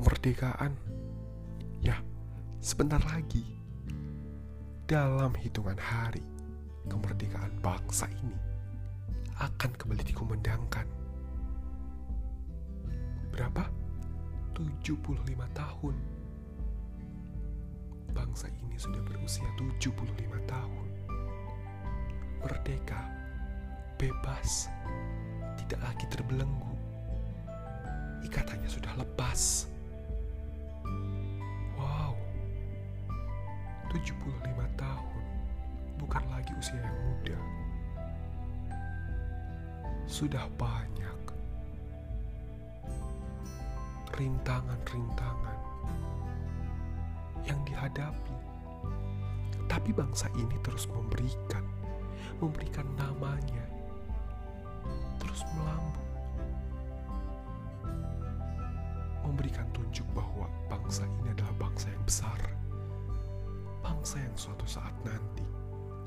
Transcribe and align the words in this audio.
kemerdekaan. 0.00 0.72
Ya, 1.84 2.00
sebentar 2.64 3.04
lagi. 3.12 3.44
Dalam 4.88 5.36
hitungan 5.36 5.76
hari, 5.76 6.24
kemerdekaan 6.88 7.52
bangsa 7.60 8.08
ini 8.24 8.40
akan 9.36 9.70
kembali 9.76 10.00
dikumandangkan. 10.00 10.88
Berapa? 13.28 13.68
75 14.56 15.04
tahun. 15.52 15.96
Bangsa 18.16 18.48
ini 18.56 18.80
sudah 18.80 19.04
berusia 19.04 19.46
75 19.60 20.40
tahun. 20.48 20.88
Merdeka, 22.40 23.04
bebas, 24.00 24.72
tidak 25.60 25.84
lagi 25.84 26.08
terbelenggu. 26.08 26.72
Ikatannya 28.24 28.66
sudah 28.66 28.96
lepas. 28.96 29.69
75 33.90 34.78
tahun 34.78 35.22
bukan 35.98 36.22
lagi 36.30 36.54
usia 36.54 36.78
yang 36.78 36.98
muda. 37.10 37.38
Sudah 40.06 40.46
banyak 40.54 41.18
rintangan-rintangan 44.14 45.58
yang 47.50 47.60
dihadapi. 47.66 48.36
Tapi 49.66 49.90
bangsa 49.90 50.30
ini 50.38 50.54
terus 50.62 50.86
memberikan, 50.90 51.62
memberikan 52.38 52.86
namanya, 52.94 53.64
terus 55.18 55.42
melambung, 55.54 56.10
memberikan 59.26 59.66
tunjuk 59.74 60.06
bahwa 60.14 60.46
bangsa 60.66 61.06
ini 61.22 61.34
adalah 61.34 61.54
bangsa 61.58 61.86
yang 61.90 62.02
besar, 62.02 62.40
bangsa 64.00 64.16
yang 64.16 64.32
suatu 64.32 64.64
saat 64.64 64.96
nanti 65.04 65.44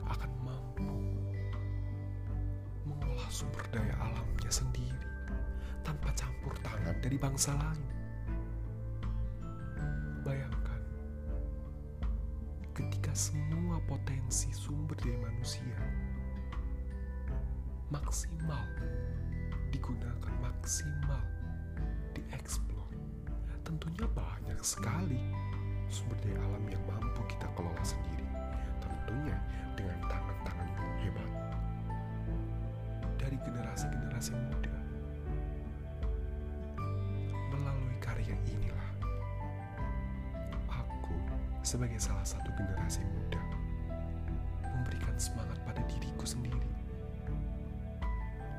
akan 0.09 0.31
mampu 0.41 0.89
mengolah 2.89 3.29
sumber 3.29 3.61
daya 3.69 3.93
alamnya 4.01 4.49
sendiri 4.49 5.05
tanpa 5.85 6.09
campur 6.17 6.57
tangan 6.65 6.97
dari 7.05 7.21
bangsa 7.21 7.53
lain. 7.53 7.85
Bayangkan, 10.25 10.81
ketika 12.73 13.13
semua 13.13 13.77
potensi 13.85 14.49
sumber 14.49 14.97
daya 14.97 15.29
manusia 15.29 15.77
maksimal 17.93 18.65
digunakan 19.69 20.33
maksimal 20.41 21.21
dieksplor, 22.17 22.89
tentunya 23.61 24.09
banyak 24.17 24.57
sekali 24.65 25.21
sumber 25.93 26.17
daya 26.25 26.41
alam 26.41 26.65
yang 26.65 26.81
mampu 26.89 27.21
kita 27.29 27.45
kelola 27.53 27.83
sendiri. 27.85 28.25
Tentunya 28.81 29.37
dengan 29.77 30.01
tangan-tangan 30.09 30.69
hebat 31.05 31.29
dari 33.21 33.37
generasi-generasi 33.39 34.33
muda 34.35 34.75
melalui 37.53 37.95
karya 38.01 38.35
inilah 38.49 38.89
aku 40.67 41.15
sebagai 41.61 42.01
salah 42.01 42.25
satu 42.25 42.49
generasi 42.57 43.05
muda 43.05 43.39
memberikan 44.75 45.15
semangat 45.15 45.61
pada 45.63 45.79
diriku 45.87 46.25
sendiri 46.27 46.73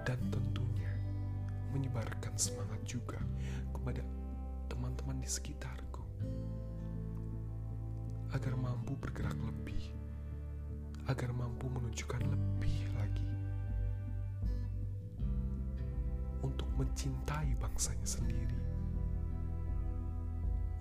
dan 0.07 0.17
tentunya 0.31 0.93
menyebarkan 1.75 2.33
semangat 2.39 2.81
juga 2.87 3.19
kepada 3.75 4.01
teman-teman 4.71 5.21
di 5.21 5.29
sekitarku 5.29 6.01
agar 8.34 8.58
mampu 8.58 8.98
bergerak 8.98 9.39
lebih 9.39 9.95
agar 11.06 11.30
mampu 11.30 11.70
menunjukkan 11.70 12.22
lebih 12.27 12.90
lagi 12.98 13.30
untuk 16.42 16.67
mencintai 16.74 17.55
bangsanya 17.62 18.05
sendiri 18.05 18.58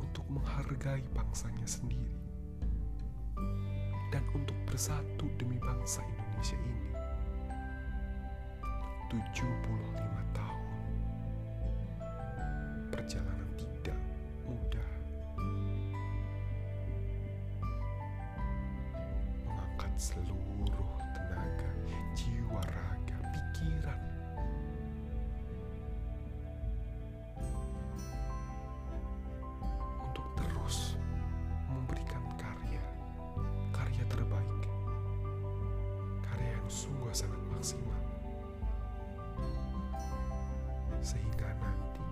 untuk 0.01 0.25
menghargai 0.29 1.05
bangsanya 1.13 1.65
sendiri 1.69 2.17
dan 4.13 4.21
untuk 4.37 4.53
bersatu 4.69 5.25
demi 5.41 5.57
bangsa 5.57 6.05
Indonesia 6.05 6.53
ini. 6.53 6.93
75 9.09 10.12
seluruh 19.93 20.89
tenaga 21.13 21.69
jiwa 22.17 22.61
raga 22.65 23.17
pikiran. 23.29 24.01
Untuk 30.09 30.27
terus 30.33 30.97
memberikan 31.69 32.23
karya 32.41 32.83
karya 33.69 34.03
terbaik. 34.09 34.63
Karya 36.25 36.49
yang 36.57 36.69
sungguh 36.69 37.13
sangat 37.13 37.41
maksimal. 37.53 38.01
Sehingga 41.05 41.53
nanti 41.61 42.05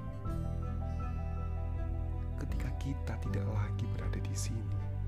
ketika 2.46 2.70
kita 2.78 3.14
tidak 3.26 3.46
lagi 3.50 3.86
berada 3.98 4.20
di 4.22 4.36
sini 4.38 5.01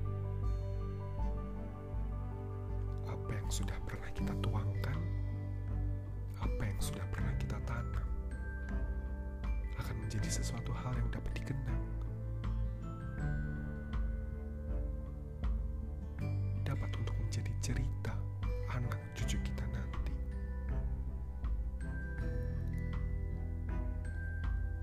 sudah 3.54 3.78
pernah 3.86 4.10
kita 4.10 4.34
tuangkan 4.42 4.98
apa 6.42 6.62
yang 6.66 6.80
sudah 6.82 7.06
pernah 7.06 7.30
kita 7.38 7.54
tanam 7.62 8.02
akan 9.78 9.96
menjadi 10.02 10.26
sesuatu 10.26 10.74
hal 10.74 10.90
yang 10.98 11.06
dapat 11.14 11.30
dikenang. 11.38 11.86
Dapat 16.66 16.90
untuk 16.98 17.14
menjadi 17.22 17.54
cerita 17.62 18.18
anak 18.74 18.98
cucu 19.14 19.38
kita 19.38 19.62
nanti. 19.70 20.14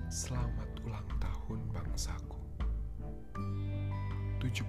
Selamat 0.07 0.71
ulang 0.87 1.11
tahun 1.19 1.59
bangsaku. 1.75 2.39
75 4.39 4.63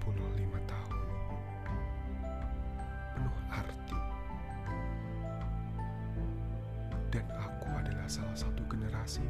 tahun 0.67 0.92
adalah 8.03 8.19
salah 8.19 8.35
satu 8.35 8.67
generasi 8.67 9.23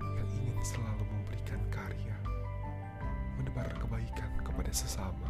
Yang 0.00 0.28
ingin 0.40 0.56
selalu 0.64 1.04
memberikan 1.04 1.60
karya 1.68 2.16
Menebar 3.36 3.68
kebaikan 3.76 4.32
kepada 4.40 4.72
sesama 4.72 5.28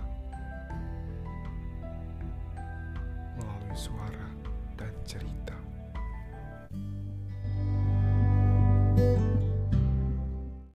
Melalui 3.35 3.75
suara 3.75 4.31
dan 4.79 4.95
cerita 5.03 5.56